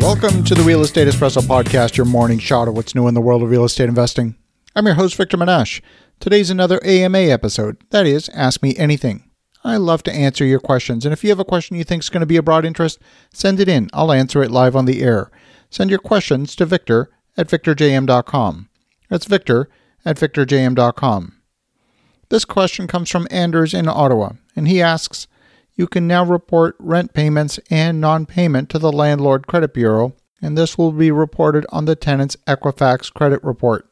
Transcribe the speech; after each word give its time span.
Welcome 0.00 0.44
to 0.44 0.54
the 0.54 0.62
Real 0.64 0.80
Estate 0.80 1.08
Espresso 1.08 1.42
Podcast, 1.42 1.96
your 1.96 2.06
morning 2.06 2.38
shot 2.38 2.68
of 2.68 2.74
what's 2.74 2.94
new 2.94 3.06
in 3.06 3.14
the 3.14 3.20
world 3.20 3.42
of 3.42 3.50
real 3.50 3.64
estate 3.64 3.88
investing. 3.88 4.34
I'm 4.74 4.86
your 4.86 4.94
host, 4.94 5.14
Victor 5.14 5.36
Menasce. 5.36 5.82
Today's 6.18 6.48
another 6.50 6.82
AMA 6.84 7.18
episode. 7.18 7.76
That 7.90 8.06
is, 8.06 8.30
Ask 8.30 8.62
Me 8.62 8.74
Anything. 8.76 9.24
I 9.62 9.76
love 9.76 10.02
to 10.04 10.12
answer 10.12 10.44
your 10.44 10.58
questions, 10.58 11.04
and 11.04 11.12
if 11.12 11.22
you 11.22 11.28
have 11.30 11.38
a 11.38 11.44
question 11.44 11.76
you 11.76 11.84
think 11.84 12.02
is 12.02 12.08
going 12.08 12.22
to 12.22 12.26
be 12.26 12.38
of 12.38 12.46
broad 12.46 12.64
interest, 12.64 12.98
send 13.32 13.60
it 13.60 13.68
in. 13.68 13.90
I'll 13.92 14.10
answer 14.10 14.42
it 14.42 14.50
live 14.50 14.74
on 14.74 14.86
the 14.86 15.02
air. 15.02 15.30
Send 15.68 15.90
your 15.90 15.98
questions 15.98 16.56
to 16.56 16.66
Victor 16.66 17.10
at 17.36 17.48
victorjm.com. 17.48 18.68
That's 19.10 19.26
Victor 19.26 19.68
at 20.04 20.16
victorjm.com. 20.16 21.36
This 22.30 22.44
question 22.46 22.86
comes 22.86 23.10
from 23.10 23.28
Anders 23.30 23.74
in 23.74 23.86
Ottawa, 23.86 24.32
and 24.56 24.66
he 24.66 24.80
asks 24.80 25.26
You 25.80 25.86
can 25.86 26.06
now 26.06 26.26
report 26.26 26.76
rent 26.78 27.14
payments 27.14 27.58
and 27.70 28.02
non 28.02 28.26
payment 28.26 28.68
to 28.68 28.78
the 28.78 28.92
Landlord 28.92 29.46
Credit 29.46 29.72
Bureau, 29.72 30.12
and 30.42 30.54
this 30.54 30.76
will 30.76 30.92
be 30.92 31.10
reported 31.10 31.64
on 31.70 31.86
the 31.86 31.96
tenant's 31.96 32.36
Equifax 32.46 33.10
credit 33.10 33.42
report. 33.42 33.88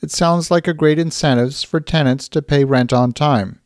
It 0.00 0.10
sounds 0.10 0.50
like 0.50 0.66
a 0.66 0.72
great 0.72 0.98
incentive 0.98 1.56
for 1.56 1.78
tenants 1.78 2.26
to 2.30 2.40
pay 2.40 2.64
rent 2.64 2.90
on 2.90 3.12
time. 3.12 3.60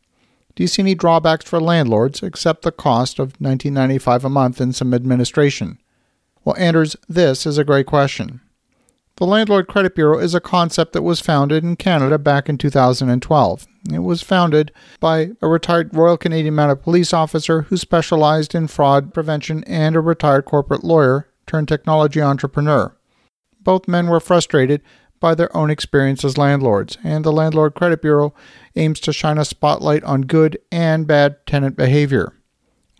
Do 0.53 0.63
you 0.63 0.67
see 0.67 0.81
any 0.81 0.95
drawbacks 0.95 1.45
for 1.45 1.61
landlords 1.61 2.21
except 2.21 2.63
the 2.63 2.73
cost 2.73 3.19
of 3.19 3.39
$19.95 3.39 4.25
a 4.25 4.29
month 4.29 4.59
and 4.59 4.75
some 4.75 4.93
administration? 4.93 5.79
Well, 6.43 6.57
Anders, 6.57 6.97
this 7.07 7.45
is 7.45 7.57
a 7.57 7.63
great 7.63 7.85
question. 7.85 8.41
The 9.19 9.25
Landlord 9.25 9.67
Credit 9.67 9.95
Bureau 9.95 10.17
is 10.17 10.33
a 10.33 10.39
concept 10.39 10.93
that 10.93 11.01
was 11.01 11.19
founded 11.19 11.61
in 11.61 11.75
Canada 11.75 12.17
back 12.17 12.47
in 12.47 12.57
2012. 12.57 13.67
It 13.91 13.99
was 13.99 14.21
founded 14.21 14.71
by 15.01 15.31
a 15.41 15.47
retired 15.49 15.93
Royal 15.93 16.15
Canadian 16.15 16.55
Mounted 16.55 16.77
Police 16.77 17.11
officer 17.11 17.63
who 17.63 17.75
specialized 17.75 18.55
in 18.55 18.67
fraud 18.67 19.13
prevention 19.13 19.65
and 19.65 19.97
a 19.97 19.99
retired 19.99 20.45
corporate 20.45 20.85
lawyer 20.85 21.27
turned 21.45 21.67
technology 21.67 22.21
entrepreneur. 22.21 22.95
Both 23.59 23.89
men 23.89 24.07
were 24.07 24.21
frustrated 24.21 24.81
by 25.19 25.35
their 25.35 25.55
own 25.55 25.69
experience 25.69 26.23
as 26.23 26.37
landlords, 26.37 26.97
and 27.03 27.25
the 27.25 27.33
Landlord 27.33 27.75
Credit 27.75 28.01
Bureau 28.01 28.33
aims 28.77 29.01
to 29.01 29.11
shine 29.11 29.37
a 29.37 29.43
spotlight 29.43 30.05
on 30.05 30.21
good 30.21 30.57
and 30.71 31.05
bad 31.05 31.45
tenant 31.45 31.75
behavior. 31.75 32.31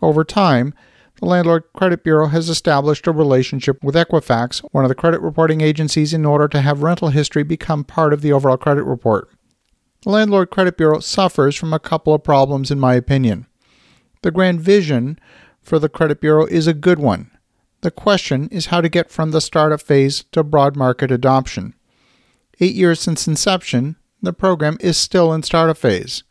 Over 0.02 0.24
time, 0.24 0.74
the 1.20 1.26
Landlord 1.26 1.64
Credit 1.74 2.02
Bureau 2.02 2.28
has 2.28 2.48
established 2.48 3.06
a 3.06 3.12
relationship 3.12 3.84
with 3.84 3.94
Equifax, 3.94 4.60
one 4.72 4.84
of 4.84 4.88
the 4.88 4.94
credit 4.94 5.20
reporting 5.20 5.60
agencies, 5.60 6.14
in 6.14 6.24
order 6.24 6.48
to 6.48 6.62
have 6.62 6.82
rental 6.82 7.08
history 7.08 7.42
become 7.42 7.84
part 7.84 8.14
of 8.14 8.22
the 8.22 8.32
overall 8.32 8.56
credit 8.56 8.84
report. 8.84 9.28
The 10.02 10.10
Landlord 10.10 10.50
Credit 10.50 10.78
Bureau 10.78 11.00
suffers 11.00 11.56
from 11.56 11.74
a 11.74 11.78
couple 11.78 12.14
of 12.14 12.24
problems, 12.24 12.70
in 12.70 12.80
my 12.80 12.94
opinion. 12.94 13.46
The 14.22 14.30
grand 14.30 14.62
vision 14.62 15.18
for 15.60 15.78
the 15.78 15.90
Credit 15.90 16.22
Bureau 16.22 16.46
is 16.46 16.66
a 16.66 16.72
good 16.72 16.98
one. 16.98 17.30
The 17.82 17.90
question 17.90 18.48
is 18.50 18.66
how 18.66 18.80
to 18.80 18.88
get 18.88 19.10
from 19.10 19.30
the 19.30 19.42
startup 19.42 19.82
phase 19.82 20.24
to 20.32 20.42
broad 20.42 20.74
market 20.74 21.10
adoption. 21.10 21.74
Eight 22.60 22.74
years 22.74 22.98
since 22.98 23.28
inception, 23.28 23.96
the 24.22 24.32
program 24.32 24.78
is 24.80 24.96
still 24.96 25.34
in 25.34 25.42
startup 25.42 25.76
phase. 25.76 26.22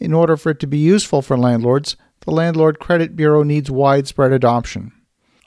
In 0.00 0.12
order 0.12 0.36
for 0.36 0.50
it 0.50 0.60
to 0.60 0.66
be 0.66 0.78
useful 0.78 1.22
for 1.22 1.38
landlords, 1.38 1.96
the 2.24 2.30
Landlord 2.30 2.78
Credit 2.78 3.16
Bureau 3.16 3.42
needs 3.42 3.70
widespread 3.70 4.32
adoption. 4.32 4.92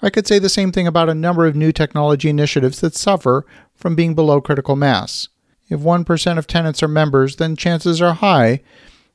I 0.02 0.10
could 0.10 0.28
say 0.28 0.38
the 0.38 0.50
same 0.50 0.72
thing 0.72 0.86
about 0.86 1.10
a 1.10 1.16
number 1.16 1.46
of 1.46 1.56
new 1.56 1.72
technology 1.72 2.30
initiatives 2.30 2.82
that 2.82 2.96
suffer 2.96 3.46
from 3.74 3.96
being 3.96 4.14
below 4.14 4.42
critical 4.42 4.76
mass. 4.76 5.28
If 5.70 5.80
1% 5.80 6.38
of 6.38 6.48
tenants 6.48 6.84
are 6.84 6.88
members, 6.88 7.38
then 7.38 7.56
chances 7.56 8.02
are 8.02 8.14
high 8.14 8.62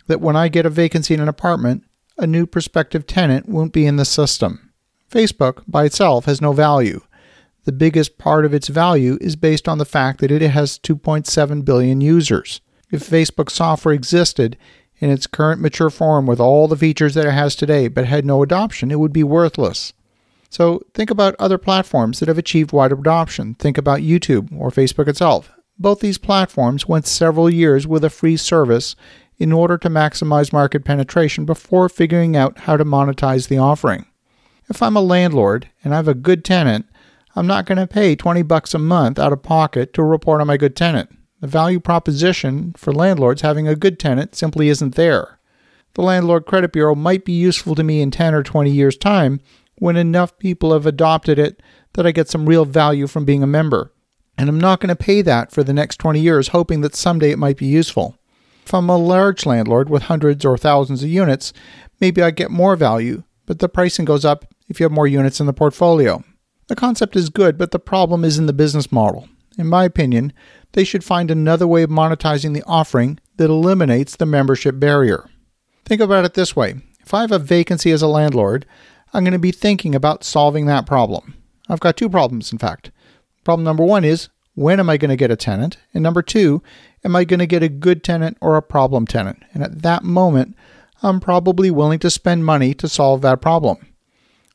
that 0.07 0.21
when 0.21 0.37
I 0.37 0.49
get 0.49 0.67
a 0.67 0.71
vacancy 0.71 1.15
in 1.15 1.21
an 1.21 1.29
apartment, 1.29 1.85
a 2.19 2.27
new 2.27 2.47
prospective 2.47 3.07
tenant 3.07 3.49
won't 3.49 3.73
be 3.73 3.87
in 3.87 3.97
the 3.97 4.05
system. 4.05 4.73
Facebook, 5.11 5.63
by 5.67 5.85
itself, 5.85 6.25
has 6.25 6.41
no 6.41 6.53
value. 6.53 7.01
The 7.65 7.73
biggest 7.73 8.19
part 8.19 8.45
of 8.45 8.53
its 8.53 8.69
value 8.69 9.19
is 9.21 9.37
based 9.37 9.69
on 9.69 9.79
the 9.79 9.85
fact 9.85 10.21
that 10.21 10.33
it 10.33 10.43
has 10.43 10.79
2.7 10.81 11.65
billion 11.65 12.01
users. 12.01 12.61
If 12.91 13.09
Facebook 13.09 13.51
software 13.51 13.95
existed, 13.95 14.59
in 15.03 15.11
its 15.11 15.27
current 15.27 15.61
mature 15.61 15.91
form 15.91 16.27
with 16.27 16.39
all 16.39 16.69
the 16.69 16.77
features 16.77 17.15
that 17.15 17.27
it 17.27 17.33
has 17.33 17.57
today 17.57 17.89
but 17.89 18.07
had 18.07 18.25
no 18.25 18.41
adoption, 18.41 18.93
it 18.93 19.01
would 19.01 19.13
be 19.13 19.25
worthless. 19.25 19.93
So 20.49 20.83
think 20.95 21.11
about 21.11 21.35
other 21.41 21.59
platforms 21.59 22.21
that 22.21 22.29
have 22.29 22.39
achieved 22.39 22.73
wide 22.73 22.93
adoption. 22.93 23.55
Think 23.55 23.77
about 23.77 23.99
YouTube 23.99 24.57
or 24.57 24.71
Facebook 24.71 25.09
itself. 25.09 25.51
Both 25.77 25.99
these 25.99 26.19
platforms 26.19 26.87
went 26.87 27.09
several 27.09 27.51
years 27.51 27.85
with 27.85 28.05
a 28.05 28.11
free 28.11 28.37
service 28.37 28.95
in 29.39 29.51
order 29.51 29.77
to 29.79 29.89
maximize 29.89 30.53
market 30.53 30.85
penetration 30.85 31.47
before 31.47 31.89
figuring 31.89 32.37
out 32.37 32.61
how 32.61 32.77
to 32.77 32.85
monetize 32.85 33.49
the 33.49 33.59
offering. 33.59 34.07
If 34.69 34.85
I'm 34.85 34.97
a 34.97 35.01
landlord 35.01 35.69
and 35.83 35.93
I 35.93 35.97
have 35.97 36.07
a 36.07 36.15
good 36.15 36.45
tenant, 36.45 36.87
I'm 37.35 37.49
not 37.49 37.67
going 37.67 37.79
to 37.79 37.89
pay 37.89 38.15
20 38.15 38.43
bucks 38.43 38.73
a 38.73 38.79
month 38.79 39.19
out 39.19 39.33
of 39.33 39.43
pocket 39.43 39.95
to 39.95 40.05
report 40.05 40.41
on 40.41 40.47
my 40.47 40.57
good 40.57 40.77
tenant. 40.77 41.11
The 41.43 41.49
value 41.49 41.81
proposition 41.81 42.73
for 42.77 42.93
landlords 42.93 43.43
having 43.43 43.67
a 43.67 43.75
good 43.75 43.99
tenant 43.99 44.37
simply 44.37 44.69
isn't 44.69 44.95
there. 44.95 45.41
The 45.95 46.03
Landlord 46.03 46.47
Credit 46.47 46.73
Bureau 46.73 46.95
might 46.95 47.25
be 47.25 47.33
useful 47.33 47.75
to 47.75 47.83
me 47.83 48.01
in 48.01 48.13
10 48.13 48.33
or 48.33 48.45
20 48.45 48.71
years' 48.71 48.97
time 48.97 49.41
when 49.75 49.97
enough 49.97 50.39
people 50.39 50.73
have 50.73 50.87
adopted 50.87 51.41
it 51.41 51.61
that 51.95 52.07
I 52.07 52.13
get 52.13 52.29
some 52.29 52.49
real 52.49 52.65
value 52.65 53.09
from 53.09 53.25
being 53.25 53.43
a 53.43 53.49
member. 53.49 53.93
And 54.39 54.49
I'm 54.49 54.61
not 54.61 54.79
going 54.79 54.91
to 54.91 54.95
pay 54.95 55.21
that 55.21 55.51
for 55.51 55.65
the 55.65 55.73
next 55.73 55.97
20 55.97 56.21
years, 56.21 56.49
hoping 56.49 56.81
that 56.83 56.95
someday 56.95 57.33
it 57.33 57.41
might 57.41 57.57
be 57.57 57.67
useful. 57.67 58.17
If 58.65 58.73
I'm 58.73 58.89
a 58.89 58.97
large 58.97 59.45
landlord 59.45 59.91
with 59.91 60.05
hundreds 60.05 60.45
or 60.45 60.57
thousands 60.57 61.03
of 61.03 61.09
units, 61.09 61.53
maybe 62.01 62.23
I 62.23 62.31
get 62.31 62.53
more 62.53 62.77
value, 62.77 63.25
but 63.47 63.59
the 63.59 63.69
pricing 63.69 64.05
goes 64.05 64.25
up 64.25 64.45
if 64.69 64.79
you 64.79 64.85
have 64.85 64.93
more 64.93 65.09
units 65.09 65.41
in 65.41 65.47
the 65.47 65.53
portfolio. 65.53 66.23
The 66.69 66.77
concept 66.77 67.17
is 67.17 67.31
good, 67.31 67.59
but 67.59 67.73
the 67.73 67.81
problem 67.81 68.25
is 68.25 68.39
in 68.39 68.47
the 68.47 68.53
business 68.53 68.93
model. 68.93 69.29
In 69.59 69.67
my 69.67 69.85
opinion, 69.85 70.33
they 70.73 70.85
should 70.85 71.05
find 71.05 71.31
another 71.31 71.67
way 71.67 71.83
of 71.83 71.91
monetizing 71.91 72.55
the 72.55 72.65
offering 72.67 73.19
that 73.37 73.51
eliminates 73.51 74.17
the 74.17 74.27
membership 74.27 74.81
barrier. 74.81 75.29
Think 75.85 76.01
about 76.01 76.25
it 76.25 76.35
this 76.35 76.57
way 76.57 76.77
if 77.01 77.13
I 77.13 77.21
have 77.23 77.33
a 77.33 77.39
vacancy 77.39 77.91
as 77.91 78.03
a 78.03 78.07
landlord, 78.07 78.65
I'm 79.13 79.25
going 79.25 79.33
to 79.33 79.39
be 79.39 79.53
thinking 79.53 79.95
about 79.95 80.25
solving 80.25 80.67
that 80.67 80.87
problem. 80.87 81.35
I've 81.69 81.81
got 81.81 81.97
two 81.97 82.09
problems, 82.09 82.53
in 82.53 82.59
fact. 82.59 82.91
Problem 83.45 83.65
number 83.65 83.85
one 83.85 84.05
is 84.05 84.29
when 84.55 84.81
am 84.81 84.89
I 84.89 84.97
going 84.97 85.11
to 85.11 85.17
get 85.17 85.31
a 85.31 85.37
tenant? 85.37 85.79
And 85.93 86.03
number 86.03 86.23
two, 86.23 86.63
am 87.05 87.17
I 87.17 87.25
going 87.25 87.41
to 87.41 87.47
get 87.47 87.63
a 87.63 87.69
good 87.69 88.05
tenant 88.05 88.39
or 88.41 88.57
a 88.57 88.63
problem 88.63 89.07
tenant? 89.07 89.43
And 89.53 89.63
at 89.63 89.83
that 89.83 90.05
moment, 90.05 90.57
I'm 91.03 91.21
probably 91.21 91.71
willing 91.71 91.99
to 92.01 92.11
spend 92.11 92.45
money 92.45 92.75
to 92.75 92.89
solve 92.89 93.23
that 93.23 93.41
problem. 93.41 93.79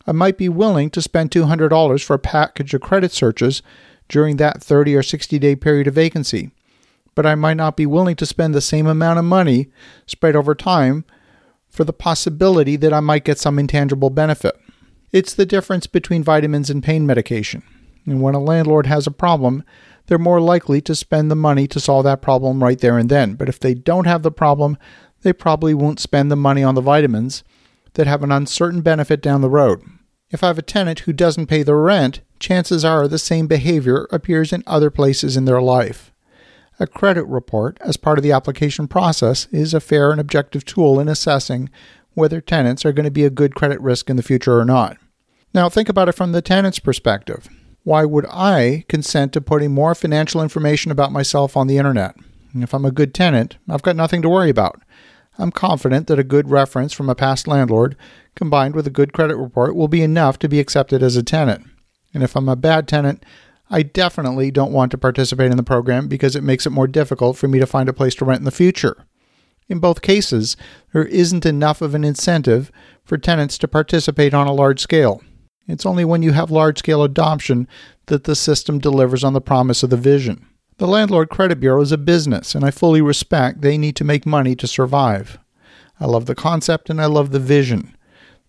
I 0.05 0.13
might 0.13 0.37
be 0.37 0.47
willing 0.47 0.89
to 0.91 1.01
spend 1.01 1.31
$200 1.31 2.03
for 2.03 2.13
a 2.13 2.19
package 2.19 2.73
of 2.73 2.81
credit 2.81 3.11
searches 3.11 3.61
during 4.09 4.37
that 4.37 4.63
30 4.63 4.95
or 4.95 5.03
60 5.03 5.39
day 5.39 5.55
period 5.55 5.87
of 5.87 5.93
vacancy, 5.95 6.51
but 7.15 7.25
I 7.25 7.35
might 7.35 7.57
not 7.57 7.75
be 7.75 7.85
willing 7.85 8.15
to 8.17 8.25
spend 8.25 8.53
the 8.53 8.61
same 8.61 8.87
amount 8.87 9.19
of 9.19 9.25
money 9.25 9.69
spread 10.05 10.35
over 10.35 10.55
time 10.55 11.05
for 11.69 11.83
the 11.83 11.93
possibility 11.93 12.75
that 12.75 12.93
I 12.93 12.99
might 12.99 13.23
get 13.25 13.39
some 13.39 13.59
intangible 13.59 14.09
benefit. 14.09 14.55
It's 15.11 15.33
the 15.33 15.45
difference 15.45 15.87
between 15.87 16.23
vitamins 16.23 16.69
and 16.69 16.83
pain 16.83 17.05
medication. 17.05 17.63
And 18.05 18.21
when 18.21 18.35
a 18.35 18.39
landlord 18.39 18.87
has 18.87 19.05
a 19.05 19.11
problem, 19.11 19.63
they're 20.07 20.17
more 20.17 20.39
likely 20.39 20.81
to 20.81 20.95
spend 20.95 21.29
the 21.29 21.35
money 21.35 21.67
to 21.67 21.79
solve 21.79 22.05
that 22.05 22.21
problem 22.21 22.63
right 22.63 22.79
there 22.79 22.97
and 22.97 23.09
then. 23.09 23.35
But 23.35 23.49
if 23.49 23.59
they 23.59 23.73
don't 23.73 24.07
have 24.07 24.23
the 24.23 24.31
problem, 24.31 24.77
they 25.21 25.33
probably 25.33 25.73
won't 25.73 25.99
spend 25.99 26.31
the 26.31 26.35
money 26.35 26.63
on 26.63 26.75
the 26.75 26.81
vitamins 26.81 27.43
that 27.93 28.07
have 28.07 28.23
an 28.23 28.31
uncertain 28.31 28.81
benefit 28.81 29.21
down 29.21 29.41
the 29.41 29.49
road. 29.49 29.81
If 30.29 30.43
I 30.43 30.47
have 30.47 30.57
a 30.57 30.63
tenant 30.63 30.99
who 30.99 31.13
doesn't 31.13 31.47
pay 31.47 31.63
the 31.63 31.75
rent, 31.75 32.21
chances 32.39 32.85
are 32.85 33.07
the 33.07 33.19
same 33.19 33.47
behavior 33.47 34.07
appears 34.11 34.53
in 34.53 34.63
other 34.65 34.89
places 34.89 35.37
in 35.37 35.45
their 35.45 35.61
life. 35.61 36.11
A 36.79 36.87
credit 36.87 37.25
report, 37.25 37.77
as 37.81 37.97
part 37.97 38.19
of 38.19 38.23
the 38.23 38.31
application 38.31 38.87
process, 38.87 39.47
is 39.51 39.73
a 39.73 39.79
fair 39.79 40.11
and 40.11 40.21
objective 40.21 40.63
tool 40.63 40.99
in 40.99 41.07
assessing 41.07 41.69
whether 42.13 42.39
tenants 42.39 42.85
are 42.85 42.91
going 42.91 43.03
to 43.05 43.11
be 43.11 43.25
a 43.25 43.29
good 43.29 43.55
credit 43.55 43.81
risk 43.81 44.09
in 44.09 44.15
the 44.15 44.23
future 44.23 44.59
or 44.59 44.65
not. 44.65 44.97
Now, 45.53 45.69
think 45.69 45.89
about 45.89 46.09
it 46.09 46.15
from 46.15 46.33
the 46.33 46.41
tenant's 46.41 46.79
perspective. 46.79 47.47
Why 47.83 48.05
would 48.05 48.25
I 48.29 48.85
consent 48.89 49.33
to 49.33 49.41
putting 49.41 49.73
more 49.73 49.95
financial 49.95 50.41
information 50.41 50.91
about 50.91 51.11
myself 51.11 51.55
on 51.55 51.67
the 51.67 51.77
internet? 51.77 52.15
If 52.53 52.73
I'm 52.73 52.85
a 52.85 52.91
good 52.91 53.13
tenant, 53.13 53.57
I've 53.69 53.81
got 53.81 53.95
nothing 53.95 54.21
to 54.23 54.29
worry 54.29 54.49
about. 54.49 54.81
I'm 55.37 55.51
confident 55.51 56.07
that 56.07 56.19
a 56.19 56.23
good 56.23 56.49
reference 56.49 56.93
from 56.93 57.09
a 57.09 57.15
past 57.15 57.47
landlord 57.47 57.95
combined 58.35 58.75
with 58.75 58.87
a 58.87 58.91
good 58.91 59.13
credit 59.13 59.37
report 59.37 59.75
will 59.75 59.87
be 59.87 60.01
enough 60.01 60.39
to 60.39 60.49
be 60.49 60.59
accepted 60.59 61.01
as 61.01 61.15
a 61.15 61.23
tenant. 61.23 61.65
And 62.13 62.23
if 62.23 62.35
I'm 62.35 62.49
a 62.49 62.55
bad 62.55 62.87
tenant, 62.87 63.23
I 63.69 63.83
definitely 63.83 64.49
don't 64.51 64.71
want 64.71 64.91
to 64.91 64.97
participate 64.97 65.51
in 65.51 65.57
the 65.57 65.63
program 65.63 66.07
because 66.07 66.35
it 66.35 66.43
makes 66.43 66.65
it 66.65 66.71
more 66.71 66.87
difficult 66.87 67.37
for 67.37 67.47
me 67.47 67.59
to 67.59 67.65
find 67.65 67.89
a 67.89 67.93
place 67.93 68.15
to 68.15 68.25
rent 68.25 68.39
in 68.39 68.45
the 68.45 68.51
future. 68.51 69.05
In 69.67 69.79
both 69.79 70.01
cases, 70.01 70.55
there 70.93 71.05
isn't 71.05 71.45
enough 71.45 71.81
of 71.81 71.93
an 71.93 72.05
incentive 72.05 72.71
for 73.03 73.17
tenants 73.17 73.57
to 73.57 73.67
participate 73.67 74.33
on 74.33 74.47
a 74.47 74.53
large 74.53 74.79
scale. 74.79 75.21
It's 75.67 75.85
only 75.85 76.05
when 76.05 76.23
you 76.23 76.31
have 76.31 76.49
large 76.49 76.79
scale 76.79 77.03
adoption 77.03 77.67
that 78.05 78.23
the 78.23 78.35
system 78.35 78.79
delivers 78.79 79.23
on 79.23 79.33
the 79.33 79.41
promise 79.41 79.83
of 79.83 79.89
the 79.89 79.97
vision. 79.97 80.45
The 80.77 80.87
Landlord 80.87 81.29
Credit 81.29 81.59
Bureau 81.59 81.81
is 81.81 81.91
a 81.91 81.97
business, 81.97 82.55
and 82.55 82.63
I 82.63 82.71
fully 82.71 83.01
respect 83.01 83.61
they 83.61 83.77
need 83.77 83.95
to 83.97 84.05
make 84.05 84.25
money 84.25 84.55
to 84.55 84.67
survive. 84.67 85.39
I 85.99 86.05
love 86.05 86.27
the 86.27 86.35
concept 86.35 86.89
and 86.89 87.01
I 87.01 87.07
love 87.07 87.31
the 87.31 87.39
vision. 87.39 87.96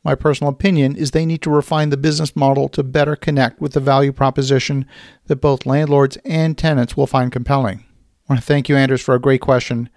My 0.05 0.15
personal 0.15 0.53
opinion 0.53 0.97
is 0.97 1.11
they 1.11 1.27
need 1.27 1.43
to 1.43 1.51
refine 1.51 1.91
the 1.91 1.97
business 1.97 2.37
model 2.37 2.69
to 2.71 2.83
better 2.83 3.17
connect 3.17 3.61
with 3.61 3.73
the 3.73 3.81
value 3.81 4.13
proposition 4.13 4.87
that 5.27 5.37
both 5.37 5.67
landlords 5.67 6.17
and 6.25 6.57
tenants 6.57 6.97
will 6.97 7.07
find 7.07 7.33
compelling. 7.33 7.85
I 8.29 8.33
want 8.33 8.41
to 8.41 8.47
thank 8.47 8.69
you, 8.69 8.77
Anders, 8.77 9.01
for 9.01 9.15
a 9.15 9.21
great 9.21 9.41
question. 9.41 9.89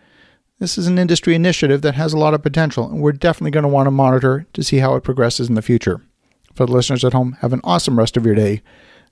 This 0.60 0.78
is 0.78 0.88
an 0.88 1.00
industry 1.00 1.34
initiative 1.34 1.82
that 1.82 1.96
has 1.96 2.14
a 2.14 2.18
lot 2.18 2.34
of 2.34 2.44
potential, 2.44 2.90
and 2.90 3.02
we're 3.02 3.14
definitely 3.14 3.52
going 3.52 3.64
to 3.64 3.70
want 3.70 3.88
to 3.88 3.92
monitor 3.92 4.46
to 4.54 4.64
see 4.64 4.78
how 4.78 4.96
it 4.96 5.04
progresses 5.04 5.50
in 5.50 5.56
the 5.56 5.62
future. 5.62 6.02
For 6.54 6.66
the 6.66 6.72
listeners 6.72 7.04
at 7.04 7.14
home, 7.14 7.38
have 7.42 7.54
an 7.54 7.62
awesome 7.64 7.98
rest 7.98 8.18
of 8.18 8.26
your 8.26 8.36
day. 8.36 8.62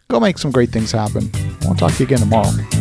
Go 0.09 0.19
make 0.19 0.37
some 0.37 0.51
great 0.51 0.69
things 0.69 0.91
happen. 0.91 1.31
I'll 1.63 1.75
talk 1.75 1.93
to 1.93 1.99
you 1.99 2.05
again 2.05 2.19
tomorrow. 2.19 2.78